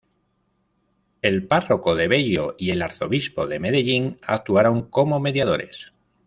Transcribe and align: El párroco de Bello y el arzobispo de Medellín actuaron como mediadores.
El 1.21 1.45
párroco 1.45 1.93
de 1.93 2.07
Bello 2.07 2.55
y 2.57 2.71
el 2.71 2.81
arzobispo 2.81 3.45
de 3.45 3.59
Medellín 3.59 4.17
actuaron 4.23 4.89
como 4.89 5.19
mediadores. 5.19 5.91